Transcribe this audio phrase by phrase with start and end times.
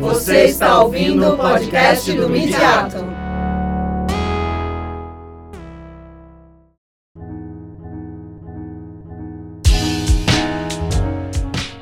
[0.00, 2.98] Você está ouvindo o podcast do Midiato.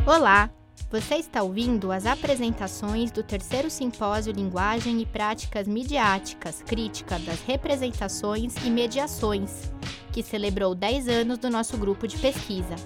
[0.07, 0.51] Olá,
[0.91, 8.55] você está ouvindo as apresentações do terceiro simpósio Linguagem e Práticas Midiáticas, Crítica das Representações
[8.65, 9.71] e Mediações,
[10.13, 12.77] que celebrou 10 anos do nosso grupo de pesquisa.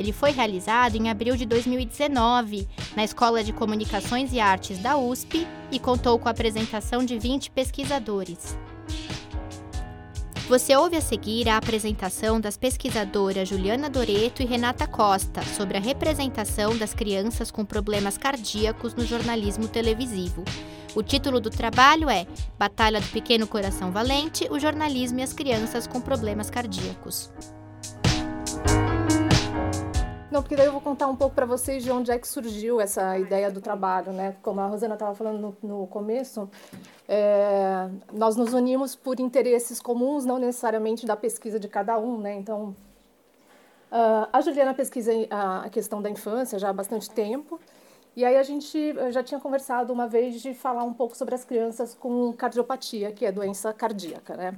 [0.00, 2.66] Ele foi realizado em abril de 2019
[2.96, 7.50] na Escola de Comunicações e Artes da USP e contou com a apresentação de 20
[7.50, 8.56] pesquisadores.
[10.48, 15.80] Você ouve a seguir a apresentação das pesquisadoras Juliana Doreto e Renata Costa sobre a
[15.80, 20.44] representação das crianças com problemas cardíacos no jornalismo televisivo.
[20.94, 22.26] O título do trabalho é
[22.58, 27.30] Batalha do Pequeno Coração Valente: o jornalismo e as crianças com problemas cardíacos.
[30.30, 32.80] Não, porque daí eu vou contar um pouco para vocês de onde é que surgiu
[32.80, 34.36] essa ideia do trabalho, né?
[34.42, 36.48] Como a Rosana estava falando no, no começo,
[37.08, 42.34] é, nós nos unimos por interesses comuns, não necessariamente da pesquisa de cada um, né?
[42.34, 42.76] Então,
[43.90, 47.58] uh, a Juliana pesquisa a questão da infância já há bastante tempo,
[48.14, 51.44] e aí a gente já tinha conversado uma vez de falar um pouco sobre as
[51.44, 54.54] crianças com cardiopatia, que é doença cardíaca, né?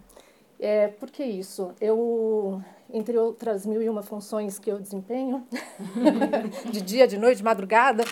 [0.62, 1.72] É, por que isso?
[1.80, 5.44] Eu, entre outras mil e uma funções que eu desempenho,
[6.70, 8.04] de dia, de noite, de madrugada,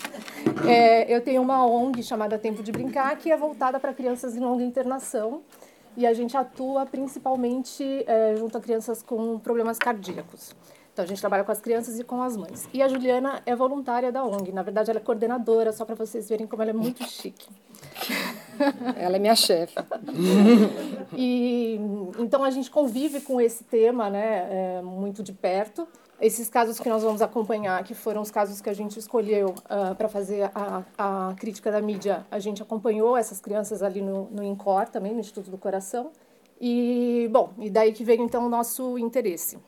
[0.69, 4.41] é, eu tenho uma ONG chamada Tempo de Brincar, que é voltada para crianças em
[4.41, 5.43] longa internação,
[5.97, 10.53] e a gente atua principalmente é, junto a crianças com problemas cardíacos.
[10.93, 12.69] Então, a gente trabalha com as crianças e com as mães.
[12.75, 14.51] E a Juliana é voluntária da ONG.
[14.51, 17.48] Na verdade, ela é coordenadora, só para vocês verem como ela é muito chique.
[18.97, 19.75] Ela é minha chefe.
[21.16, 21.78] e
[22.19, 25.86] então a gente convive com esse tema, né, é, muito de perto.
[26.20, 29.94] Esses casos que nós vamos acompanhar, que foram os casos que a gente escolheu uh,
[29.94, 34.44] para fazer a, a crítica da mídia, a gente acompanhou essas crianças ali no, no
[34.44, 36.12] INCOR também, no Instituto do Coração.
[36.60, 39.59] E, bom, e daí que veio então o nosso interesse.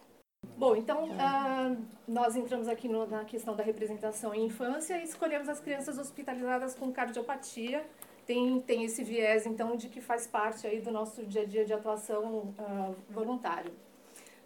[0.59, 1.76] Bom, então uh,
[2.06, 6.74] nós entramos aqui no, na questão da representação em infância e escolhemos as crianças hospitalizadas
[6.74, 7.82] com cardiopatia,
[8.27, 11.65] tem, tem esse viés, então, de que faz parte aí do nosso dia a dia
[11.65, 13.72] de atuação uh, voluntário.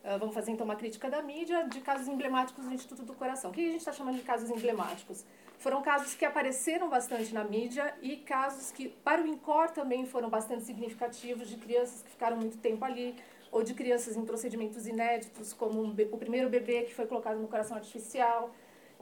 [0.05, 3.51] Uh, vamos fazer, então, uma crítica da mídia de casos emblemáticos do Instituto do Coração.
[3.51, 5.25] O que a gente está chamando de casos emblemáticos?
[5.59, 10.29] Foram casos que apareceram bastante na mídia e casos que, para o INCOR, também foram
[10.29, 13.15] bastante significativos, de crianças que ficaram muito tempo ali,
[13.51, 17.49] ou de crianças em procedimentos inéditos, como um, o primeiro bebê que foi colocado no
[17.49, 18.51] coração artificial,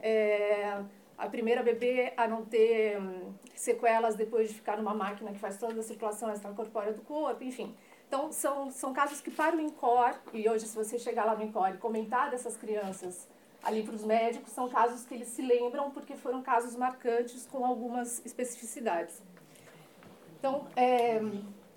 [0.01, 0.81] é,
[1.17, 5.57] a primeira bebê a não ter hum, sequelas depois de ficar numa máquina que faz
[5.57, 7.75] toda a circulação extracorpórea do corpo, enfim.
[8.07, 11.43] Então, são, são casos que para o INCOR, e hoje se você chegar lá no
[11.43, 13.27] INCOR e comentar dessas crianças
[13.63, 17.65] ali para os médicos, são casos que eles se lembram porque foram casos marcantes com
[17.65, 19.21] algumas especificidades.
[20.37, 21.19] Então, é,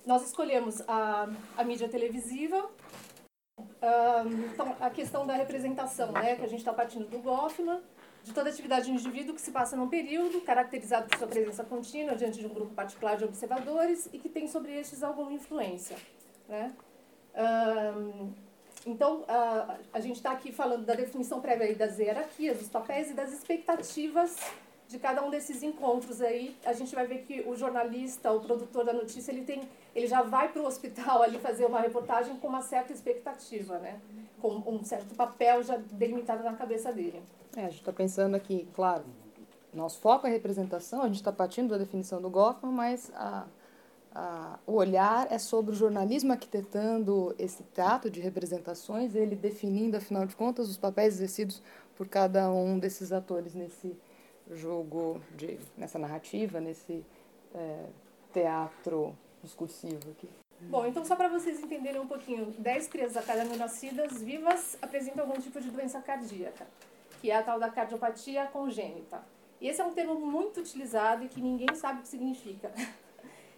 [0.05, 2.69] nós escolhemos a, a mídia televisiva,
[4.53, 7.81] então, a questão da representação, né, que a gente está partindo do Goffman,
[8.29, 12.15] de toda atividade de indivíduo que se passa num período, caracterizado por sua presença contínua
[12.15, 15.97] diante de um grupo particular de observadores e que tem sobre estes alguma influência.
[16.47, 16.73] Né?
[17.35, 18.33] Um,
[18.87, 23.15] então, a, a gente está aqui falando da definição prévia das hierarquias, dos papéis e
[23.15, 24.37] das expectativas
[24.87, 26.55] de cada um desses encontros aí.
[26.65, 29.63] A gente vai ver que o jornalista, o produtor da notícia, ele, tem,
[29.99, 34.01] ele já vai para o hospital ali fazer uma reportagem com uma certa expectativa, né?
[34.41, 37.21] com um certo papel já delimitado na cabeça dele.
[37.57, 39.05] É, a gente está pensando aqui, claro,
[39.75, 43.47] nosso foco é representação, a gente está partindo da definição do Goffman, mas a,
[44.15, 50.25] a, o olhar é sobre o jornalismo arquitetando esse teatro de representações, ele definindo, afinal
[50.25, 51.61] de contas, os papéis exercidos
[51.97, 53.97] por cada um desses atores nesse
[54.53, 57.05] jogo, de, nessa narrativa, nesse
[57.53, 57.87] é,
[58.33, 60.29] teatro discursivo aqui.
[60.63, 64.77] Bom, então só para vocês entenderem um pouquinho, 10 crianças a cada mil nascidas vivas
[64.83, 66.67] apresentam algum tipo de doença cardíaca
[67.21, 69.23] que é a tal da cardiopatia congênita.
[69.61, 72.73] E esse é um termo muito utilizado e que ninguém sabe o que significa.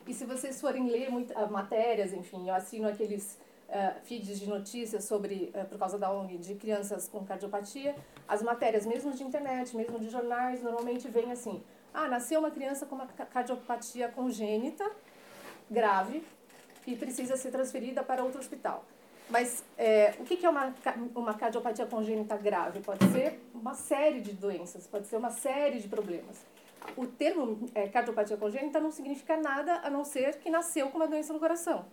[0.06, 3.38] E se vocês forem ler uh, matérias, enfim, eu assino aqueles
[3.69, 7.94] uh, feeds de notícias sobre, uh, por causa da ONG, de crianças com cardiopatia,
[8.26, 11.62] as matérias, mesmo de internet, mesmo de jornais, normalmente vem assim,
[11.93, 14.91] ah, nasceu uma criança com uma cardiopatia congênita,
[15.71, 16.23] grave,
[16.87, 18.85] e precisa ser transferida para outro hospital.
[19.29, 20.75] Mas é, o que é uma,
[21.15, 22.81] uma cardiopatia congênita grave?
[22.81, 26.45] Pode ser uma série de doenças, pode ser uma série de problemas.
[26.97, 31.07] O termo é, cardiopatia congênita não significa nada a não ser que nasceu com uma
[31.07, 31.85] doença no coração.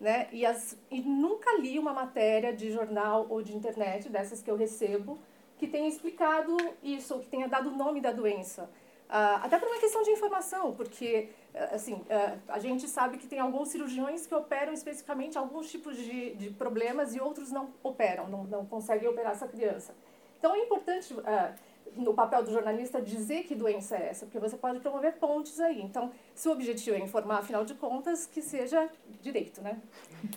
[0.00, 0.28] Né?
[0.32, 4.56] E, as, e nunca li uma matéria de jornal ou de internet, dessas que eu
[4.56, 5.18] recebo,
[5.58, 8.70] que tenha explicado isso, que tenha dado o nome da doença.
[9.06, 11.28] Uh, até por uma questão de informação, porque
[11.70, 16.34] assim, uh, a gente sabe que tem alguns cirurgiões que operam especificamente alguns tipos de,
[16.34, 19.94] de problemas e outros não operam, não, não conseguem operar essa criança.
[20.38, 21.54] Então é importante uh,
[21.94, 25.80] no papel do jornalista dizer que doença é essa, porque você pode promover pontes aí.
[25.80, 28.90] Então, se o objetivo é informar, afinal de contas, que seja
[29.22, 29.80] direito, né?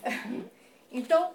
[0.92, 1.34] então,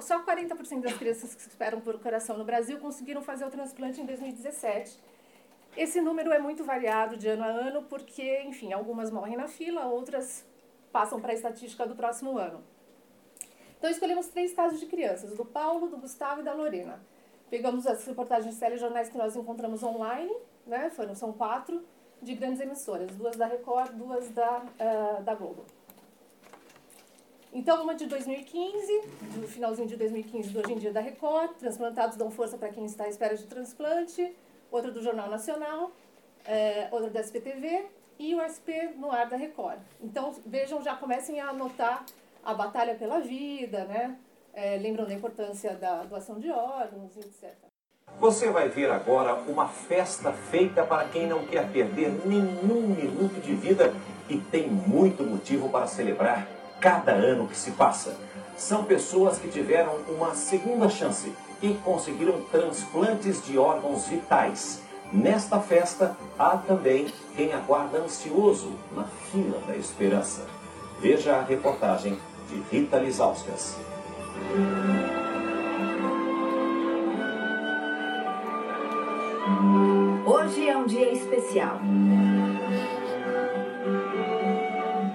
[0.00, 4.04] só 40% das crianças que esperam por coração no Brasil conseguiram fazer o transplante em
[4.04, 5.15] 2017
[5.76, 9.86] esse número é muito variado de ano a ano, porque, enfim, algumas morrem na fila,
[9.86, 10.44] outras
[10.90, 12.62] passam para a estatística do próximo ano.
[13.78, 16.98] Então, escolhemos três casos de crianças, do Paulo, do Gustavo e da Lorena.
[17.50, 20.34] Pegamos as reportagens telejornais que nós encontramos online,
[20.66, 20.90] né?
[20.90, 21.84] Foram, são quatro,
[22.22, 25.64] de grandes emissoras, duas da Record, duas da, uh, da Globo.
[27.52, 29.02] Então, uma de 2015,
[29.38, 32.84] do finalzinho de 2015 do Hoje em Dia da Record, transplantados dão força para quem
[32.84, 34.34] está à espera de transplante
[34.70, 35.90] outra do Jornal Nacional,
[36.44, 37.86] é, outra da SPTV
[38.18, 39.78] e o SP no ar da Record.
[40.00, 42.04] Então, vejam, já comecem a anotar
[42.44, 44.16] a batalha pela vida, né?
[44.54, 47.54] É, lembram da importância da doação de órgãos, etc.
[48.18, 53.54] Você vai ver agora uma festa feita para quem não quer perder nenhum minuto de
[53.54, 53.92] vida
[54.28, 56.48] e tem muito motivo para celebrar
[56.80, 58.16] cada ano que se passa.
[58.56, 61.30] São pessoas que tiveram uma segunda chance
[61.62, 64.82] e conseguiram transplantes de órgãos vitais.
[65.12, 67.06] Nesta festa, há também
[67.36, 70.46] quem aguarda ansioso na fila da esperança.
[71.00, 72.18] Veja a reportagem
[72.48, 73.76] de Rita Lizauskas.
[80.26, 81.80] Hoje é um dia especial.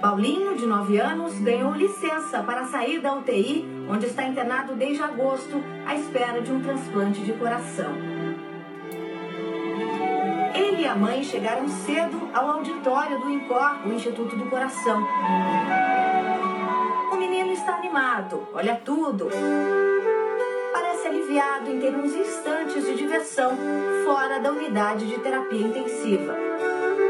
[0.01, 5.61] Paulinho, de 9 anos, ganhou licença para sair da UTI, onde está internado desde agosto,
[5.85, 7.93] à espera de um transplante de coração.
[10.55, 15.05] Ele e a mãe chegaram cedo ao auditório do INCOR, o Instituto do Coração.
[17.11, 19.27] O menino está animado, olha tudo.
[20.71, 23.57] Parece aliviado em ter uns instantes de diversão
[24.05, 26.33] fora da unidade de terapia intensiva.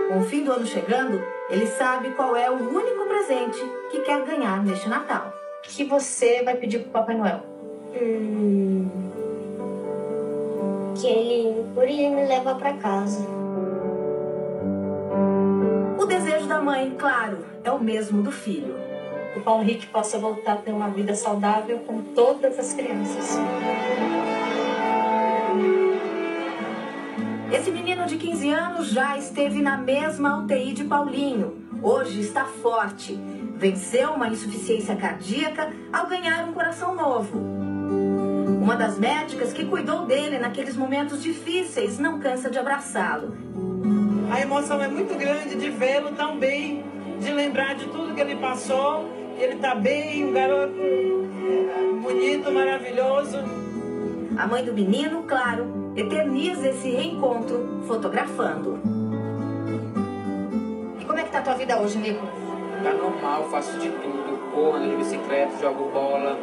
[0.08, 3.60] Com o fim do ano chegando, ele sabe qual é o único presente
[3.92, 5.41] que quer ganhar neste Natal.
[5.62, 7.42] O que você vai pedir pro Papai Noel?
[7.94, 8.90] Hum,
[11.00, 13.24] que ele, por ele me leva para casa.
[16.00, 18.76] O desejo da mãe, claro, é o mesmo do filho.
[19.36, 23.38] O Paulo Henrique possa voltar a ter uma vida saudável com todas as crianças.
[27.54, 31.62] Esse menino de 15 anos já esteve na mesma UTI de Paulinho.
[31.84, 33.18] Hoje está forte.
[33.62, 37.38] Venceu uma insuficiência cardíaca ao ganhar um coração novo.
[38.60, 43.38] Uma das médicas que cuidou dele naqueles momentos difíceis não cansa de abraçá-lo.
[44.32, 46.84] A emoção é muito grande de vê-lo tão bem,
[47.20, 49.08] de lembrar de tudo que ele passou.
[49.38, 50.74] Ele está bem, um garoto
[52.02, 53.38] bonito, maravilhoso.
[54.40, 58.80] A mãe do menino, claro, eterniza esse reencontro fotografando.
[61.00, 62.41] E como é que tá a tua vida hoje, Nico?
[62.84, 64.52] Tá normal, faço de tudo.
[64.52, 66.38] Corro, ando de bicicleta, jogo bola,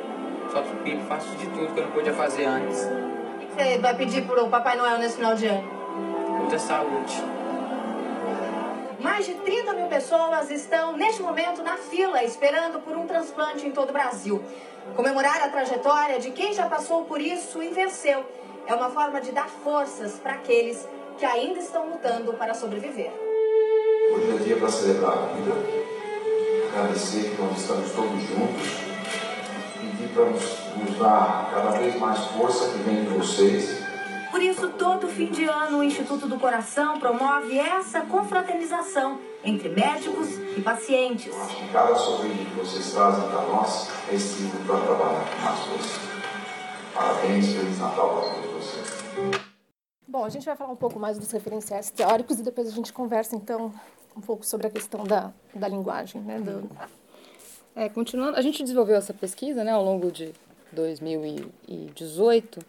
[0.53, 2.85] solto pipo, faço de tudo que eu não podia fazer antes.
[2.85, 5.69] O que você vai pedir pro Papai Noel nesse final de ano?
[6.39, 7.23] Muita saúde.
[9.01, 13.71] Mais de 30 mil pessoas estão, neste momento, na fila, esperando por um transplante em
[13.71, 14.43] todo o Brasil.
[14.97, 18.25] Comemorar a trajetória de quem já passou por isso e venceu
[18.67, 23.11] é uma forma de dar forças para aqueles que ainda estão lutando para sobreviver.
[24.15, 25.78] Hoje é dia para celebrar a vida,
[26.79, 28.69] agradecer que nós estamos todos juntos,
[29.81, 33.83] pedir para nos, nos dar cada vez mais força que vem de vocês.
[34.31, 40.29] Por isso, todo fim de ano, o Instituto do Coração promove essa confraternização entre médicos
[40.57, 41.35] e pacientes.
[41.35, 45.61] Acho que cada sorriso que vocês trazem para nós é estímulo para trabalhar com mais
[45.61, 46.01] força.
[46.95, 49.49] Parabéns, Feliz Natal para todos vocês.
[50.07, 52.93] Bom, a gente vai falar um pouco mais dos referenciais teóricos e depois a gente
[52.93, 53.73] conversa, então,
[54.19, 56.41] um pouco sobre a questão da, da linguagem, né?
[56.41, 56.69] Do...
[57.75, 60.33] É, continuando, a gente desenvolveu essa pesquisa, né, ao longo de
[60.73, 62.61] 2018,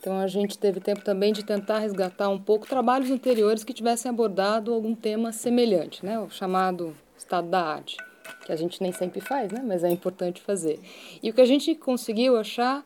[0.00, 4.08] então a gente teve tempo também de tentar resgatar um pouco trabalhos anteriores que tivessem
[4.10, 7.98] abordado algum tema semelhante, né, o chamado estado da arte,
[8.46, 10.80] que a gente nem sempre faz, né, mas é importante fazer.
[11.22, 12.82] E o que a gente conseguiu achar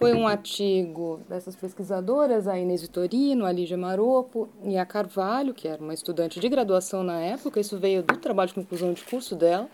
[0.00, 5.68] foi um artigo dessas pesquisadoras, a Inês Vitorino, a Lígia Maropo e a Carvalho, que
[5.68, 9.36] era uma estudante de graduação na época, isso veio do trabalho de conclusão de curso
[9.36, 9.68] dela.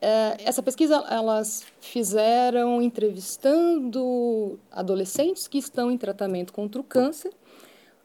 [0.00, 7.30] É, essa pesquisa elas fizeram entrevistando adolescentes que estão em tratamento contra o câncer,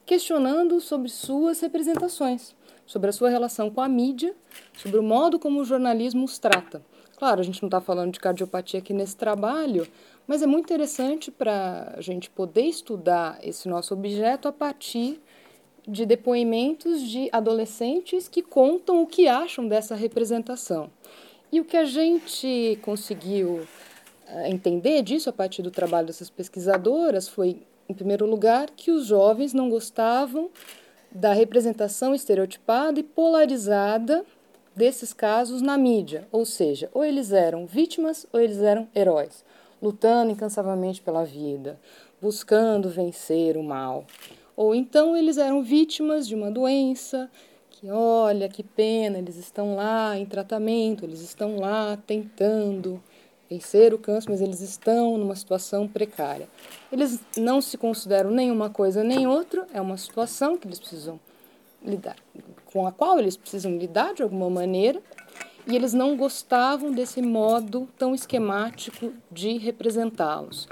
[0.05, 2.53] questionando sobre suas representações.
[2.83, 4.35] sobre a sua relação com a mídia,
[4.75, 6.81] sobre o modo como o jornalismo os trata.
[7.17, 9.87] Claro, a gente não está falando de cardiopatia aqui nesse trabalho,
[10.31, 15.19] mas é muito interessante para a gente poder estudar esse nosso objeto a partir
[15.85, 20.89] de depoimentos de adolescentes que contam o que acham dessa representação.
[21.51, 23.67] E o que a gente conseguiu
[24.29, 27.57] uh, entender disso a partir do trabalho dessas pesquisadoras foi,
[27.89, 30.49] em primeiro lugar, que os jovens não gostavam
[31.11, 34.25] da representação estereotipada e polarizada
[34.73, 39.43] desses casos na mídia, ou seja, ou eles eram vítimas ou eles eram heróis,
[39.81, 41.79] lutando incansavelmente pela vida,
[42.21, 44.05] buscando vencer o mal.
[44.55, 47.29] Ou então eles eram vítimas de uma doença
[47.69, 53.01] que olha que pena, eles estão lá em tratamento, eles estão lá tentando
[53.49, 56.47] vencer o câncer, mas eles estão numa situação precária.
[56.91, 61.19] Eles não se consideram nenhuma coisa nem outra, é uma situação que eles precisam
[61.83, 62.15] lidar,
[62.65, 65.01] com a qual eles precisam lidar de alguma maneira,
[65.67, 70.67] e eles não gostavam desse modo tão esquemático de representá-los.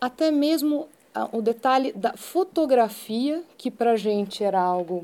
[0.00, 0.88] Até mesmo
[1.32, 5.02] o detalhe da fotografia, que para a gente era algo.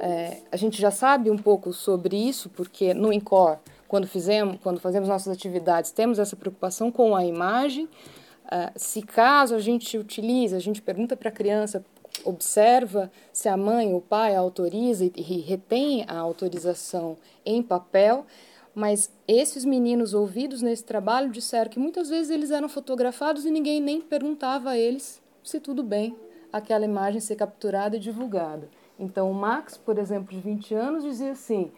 [0.00, 4.80] É, a gente já sabe um pouco sobre isso, porque no INCOR, quando, fizemos, quando
[4.80, 7.84] fazemos nossas atividades, temos essa preocupação com a imagem.
[7.84, 11.84] Uh, se caso a gente utiliza, a gente pergunta para a criança,
[12.24, 18.26] observa se a mãe ou o pai autoriza e, e retém a autorização em papel,
[18.74, 23.80] mas esses meninos ouvidos nesse trabalho disseram que muitas vezes eles eram fotografados e ninguém
[23.80, 26.16] nem perguntava a eles se tudo bem
[26.52, 28.68] aquela imagem ser capturada e divulgada.
[28.98, 31.72] Então, o Max, por exemplo, de 20 anos, dizia assim: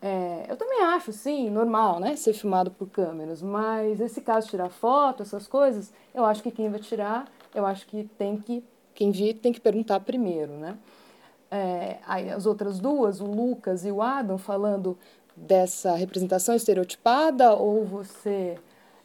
[0.00, 4.68] é, eu também acho, sim, normal, né, ser filmado por câmeras, mas esse caso tirar
[4.70, 9.10] foto, essas coisas, eu acho que quem vai tirar, eu acho que tem que, quem
[9.10, 10.76] vir tem que perguntar primeiro, né.
[11.50, 14.98] É, aí as outras duas, o Lucas e o Adam, falando
[15.36, 18.56] dessa representação estereotipada, ou você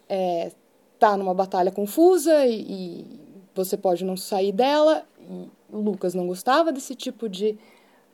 [0.03, 0.51] está é,
[0.97, 3.19] tá numa batalha confusa e, e
[3.55, 5.05] você pode não sair dela.
[5.19, 7.57] E o Lucas não gostava desse tipo de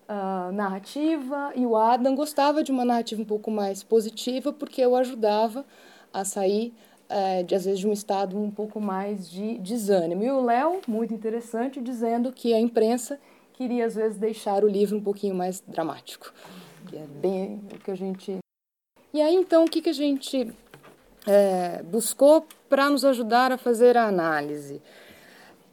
[0.10, 4.96] uh, narrativa e o Adam gostava de uma narrativa um pouco mais positiva porque eu
[4.96, 5.66] ajudava
[6.14, 6.74] a sair
[7.10, 10.24] uh, de às vezes de um estado um pouco mais de desânimo.
[10.24, 13.20] E o Léo, muito interessante, dizendo que a imprensa
[13.54, 16.34] queria às vezes deixar o livro um pouquinho mais dramático,
[16.86, 18.38] que é bem o que a gente.
[19.14, 20.54] E aí então o que que a gente
[21.26, 24.82] é, buscou para nos ajudar a fazer a análise?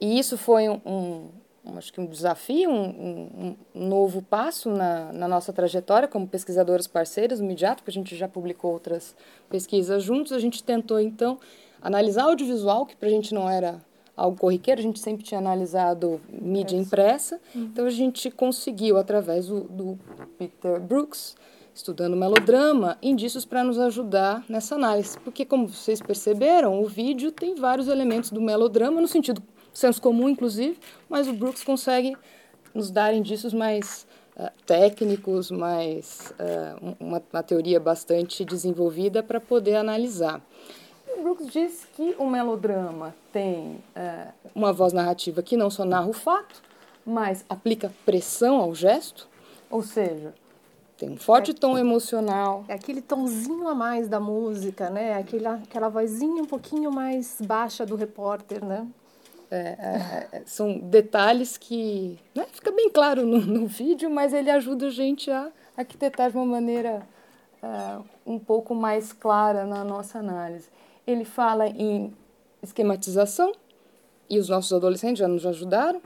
[0.00, 1.31] E isso foi um, um
[1.76, 7.38] acho que um desafio, um, um novo passo na, na, nossa trajetória como pesquisadoras parceiras
[7.38, 9.14] do Midiato, porque a gente já publicou outras
[9.49, 10.33] pesquisas juntos.
[10.33, 11.38] A gente tentou, então,
[11.81, 13.81] analisar audiovisual, que para a gente não era
[14.16, 17.40] algo corriqueiro, a gente sempre tinha analisado mídia impressa.
[17.54, 17.64] Uhum.
[17.64, 19.99] Então, a gente conseguiu, através do, do
[20.38, 21.37] Peter Brooks,
[21.75, 25.19] estudando melodrama, indícios para nos ajudar nessa análise.
[25.21, 29.42] Porque, como vocês perceberam, o vídeo tem vários elementos do melodrama no sentido
[29.73, 30.78] senso comum, inclusive,
[31.09, 32.14] mas o Brooks consegue
[32.75, 39.76] nos dar indícios mais uh, técnicos, mais uh, uma, uma, teoria bastante desenvolvida para poder
[39.76, 40.42] analisar.
[41.16, 46.07] O Brooks diz que o melodrama tem uh, uma voz narrativa que não só narra
[46.07, 46.62] o fato,
[47.04, 49.28] mas aplica pressão ao gesto,
[49.71, 50.35] ou seja,
[50.97, 52.64] tem um forte é, tom emocional.
[52.69, 55.14] É aquele tomzinho a mais da música, né?
[55.14, 58.87] Aquela, aquela vozinha um pouquinho mais baixa do repórter, né?
[59.50, 64.50] É, é, é, são detalhes que né, fica bem claro no, no, vídeo, mas ele
[64.50, 67.02] ajuda a gente a arquitetar de uma maneira
[67.62, 70.71] uh, um pouco mais clara na nossa análise.
[71.07, 72.13] Ele fala em
[72.63, 73.53] esquematização,
[74.29, 76.01] e os nossos adolescentes já nos ajudaram,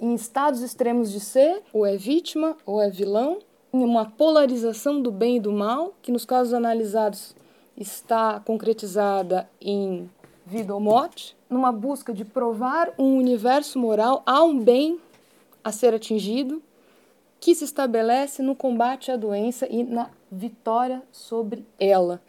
[0.00, 3.38] em estados extremos de ser, ou é vítima ou é vilão,
[3.72, 7.34] em uma polarização do bem e do mal, que nos casos analisados
[7.76, 10.10] está concretizada em
[10.44, 14.98] vida ou morte, numa busca de provar um universo moral, há um bem
[15.62, 16.62] a ser atingido
[17.40, 22.22] que se estabelece no combate à doença e na vitória sobre ela.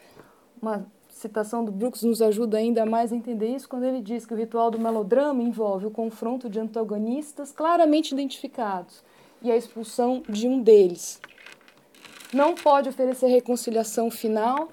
[0.62, 0.86] Uma
[1.18, 4.38] citação do Brooks nos ajuda ainda mais a entender isso quando ele diz que o
[4.38, 9.04] ritual do melodrama envolve o confronto de antagonistas claramente identificados
[9.42, 11.20] e a expulsão de um deles.
[12.34, 14.70] Não pode oferecer reconciliação final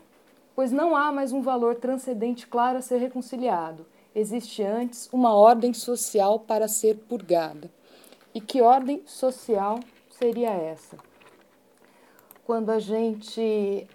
[0.54, 3.84] pois não há mais um valor transcendente claro a ser reconciliado.
[4.14, 7.70] Existe antes uma ordem social para ser purgada.
[8.32, 10.96] E que ordem social seria essa?
[12.44, 13.88] Quando a gente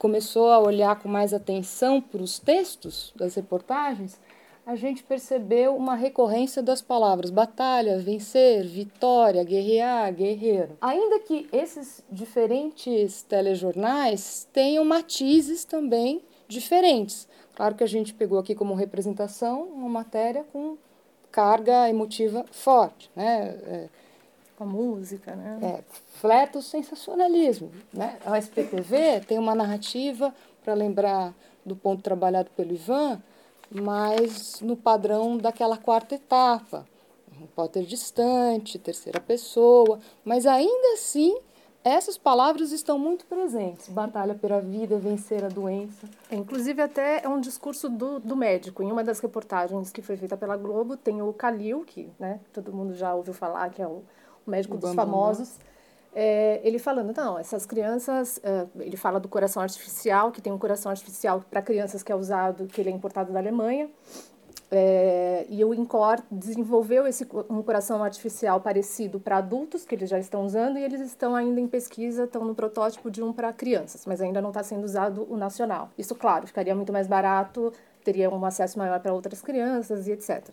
[0.00, 4.18] começou a olhar com mais atenção para os textos das reportagens,
[4.64, 10.78] a gente percebeu uma recorrência das palavras batalha, vencer, vitória, guerrear, guerreiro.
[10.80, 17.28] Ainda que esses diferentes telejornais tenham matizes também diferentes.
[17.54, 20.78] Claro que a gente pegou aqui como representação uma matéria com
[21.30, 23.54] carga emotiva forte, né?
[23.66, 23.88] É,
[24.60, 25.58] com a música, né?
[25.62, 25.84] É,
[26.20, 28.18] fleta o sensacionalismo, né?
[28.26, 31.32] A SPTV tem uma narrativa para lembrar
[31.64, 33.22] do ponto trabalhado pelo Ivan,
[33.70, 36.86] mas no padrão daquela quarta etapa.
[37.40, 41.34] Um Potter distante, terceira pessoa, mas ainda assim
[41.82, 43.88] essas palavras estão muito presentes.
[43.88, 46.06] Batalha pela vida, vencer a doença.
[46.30, 48.82] É, inclusive, até é um discurso do, do médico.
[48.82, 52.70] Em uma das reportagens que foi feita pela Globo, tem o Calil, que né, todo
[52.70, 54.02] mundo já ouviu falar, que é o,
[54.46, 55.58] o médico o dos famosos.
[56.12, 60.58] É, ele falando, não, essas crianças, uh, ele fala do coração artificial, que tem um
[60.58, 63.88] coração artificial para crianças que é usado, que ele é importado da Alemanha,
[64.72, 70.18] é, e o INCOR desenvolveu esse, um coração artificial parecido para adultos, que eles já
[70.18, 74.06] estão usando, e eles estão ainda em pesquisa, estão no protótipo de um para crianças,
[74.06, 75.90] mas ainda não está sendo usado o nacional.
[75.98, 77.72] Isso, claro, ficaria muito mais barato,
[78.04, 80.48] teria um acesso maior para outras crianças e etc.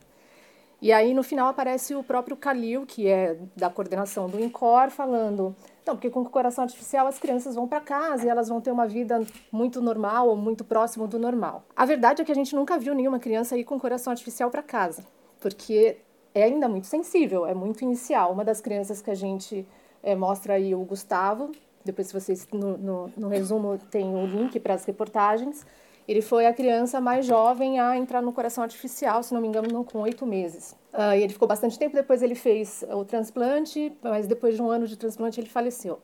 [0.81, 5.55] E aí, no final, aparece o próprio Calil, que é da coordenação do INCOR, falando
[5.87, 8.85] não, porque com coração artificial as crianças vão para casa e elas vão ter uma
[8.85, 11.63] vida muito normal ou muito próximo do normal.
[11.73, 14.61] A verdade é que a gente nunca viu nenhuma criança ir com coração artificial para
[14.61, 15.05] casa,
[15.39, 15.97] porque
[16.35, 18.33] é ainda muito sensível, é muito inicial.
[18.33, 19.65] Uma das crianças que a gente
[20.03, 21.51] é, mostra aí, o Gustavo,
[21.85, 25.65] depois se vocês no, no, no resumo tem o link para as reportagens,
[26.07, 29.83] ele foi a criança mais jovem a entrar no coração artificial, se não me engano,
[29.83, 30.71] com oito meses.
[30.93, 34.69] Uh, e ele ficou bastante tempo, depois ele fez o transplante, mas depois de um
[34.69, 35.99] ano de transplante ele faleceu.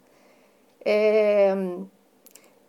[0.84, 1.54] É...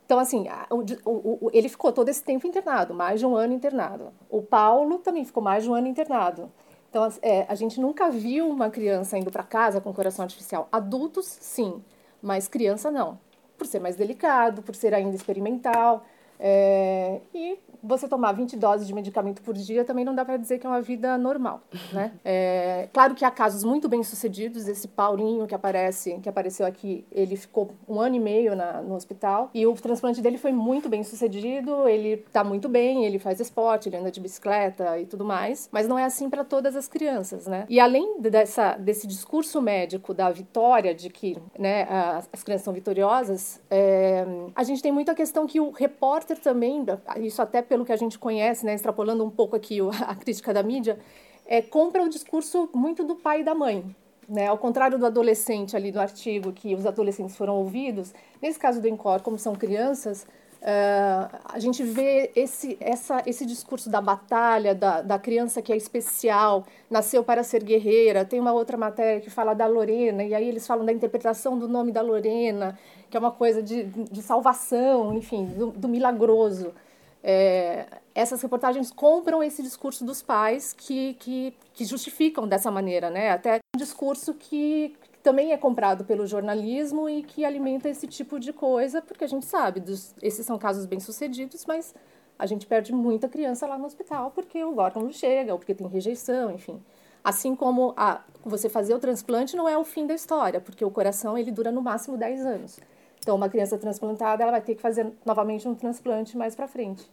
[0.06, 3.54] Então, assim, o, o, o, ele ficou todo esse tempo internado, mais de um ano
[3.54, 4.12] internado.
[4.28, 6.52] O Paulo também ficou mais de um ano internado.
[6.90, 10.68] Então, é, a gente nunca viu uma criança indo para casa com coração artificial.
[10.70, 11.82] Adultos, sim,
[12.22, 13.18] mas criança não.
[13.56, 16.04] Por ser mais delicado, por ser ainda experimental.
[16.38, 20.58] É, e você tomar 20 doses de medicamento por dia também não dá para dizer
[20.58, 22.12] que é uma vida normal, né?
[22.24, 24.66] É, claro que há casos muito bem sucedidos.
[24.66, 28.94] Esse Paulinho que aparece, que apareceu aqui, ele ficou um ano e meio na, no
[28.94, 31.86] hospital e o transplante dele foi muito bem sucedido.
[31.86, 35.68] Ele está muito bem, ele faz esporte, ele anda de bicicleta e tudo mais.
[35.70, 37.66] Mas não é assim para todas as crianças, né?
[37.68, 41.86] E além dessa, desse discurso médico da vitória, de que né,
[42.32, 46.84] as crianças são vitoriosas, é, a gente tem muita questão que o repórter também,
[47.18, 50.62] isso até pelo que a gente conhece, né, extrapolando um pouco aqui a crítica da
[50.62, 50.98] mídia,
[51.46, 53.84] é, compra o discurso muito do pai e da mãe.
[54.28, 54.46] Né?
[54.46, 58.88] Ao contrário do adolescente ali do artigo, que os adolescentes foram ouvidos, nesse caso do
[58.88, 60.26] Encore, como são crianças,
[60.62, 65.76] uh, a gente vê esse, essa, esse discurso da batalha, da, da criança que é
[65.76, 68.24] especial, nasceu para ser guerreira.
[68.24, 71.68] Tem uma outra matéria que fala da Lorena, e aí eles falam da interpretação do
[71.68, 72.78] nome da Lorena,
[73.14, 76.74] que é uma coisa de, de salvação, enfim, do, do milagroso.
[77.22, 83.30] É, essas reportagens compram esse discurso dos pais que, que, que justificam dessa maneira, né?
[83.30, 88.52] Até um discurso que também é comprado pelo jornalismo e que alimenta esse tipo de
[88.52, 91.94] coisa, porque a gente sabe, dos, esses são casos bem-sucedidos, mas
[92.36, 95.72] a gente perde muita criança lá no hospital porque o órgão não chega, ou porque
[95.72, 96.82] tem rejeição, enfim.
[97.22, 100.90] Assim como a, você fazer o transplante não é o fim da história, porque o
[100.90, 102.80] coração ele dura no máximo 10 anos.
[103.24, 107.10] Então, uma criança transplantada, ela vai ter que fazer novamente um transplante mais para frente.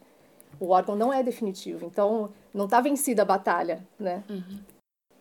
[0.60, 4.22] O órgão não é definitivo, então não está vencida a batalha, né?
[4.28, 4.60] Uhum.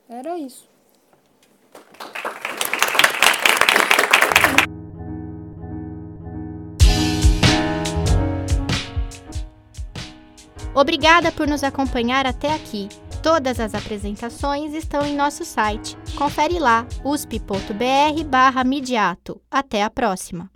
[0.09, 0.69] Era isso.
[10.75, 12.89] Obrigada por nos acompanhar até aqui.
[13.23, 15.95] Todas as apresentações estão em nosso site.
[16.17, 19.41] Confere lá usp.br/midiato.
[19.49, 20.51] Até a próxima.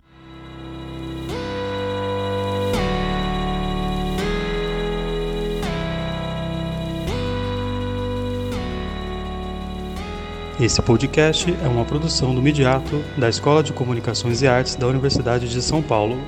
[10.58, 15.50] Esse podcast é uma produção do Midiato, da Escola de Comunicações e Artes da Universidade
[15.50, 16.18] de São Paulo.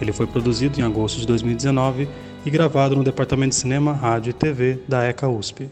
[0.00, 2.08] Ele foi produzido em agosto de 2019
[2.46, 5.68] e gravado no Departamento de Cinema, Rádio e TV da ECA USP.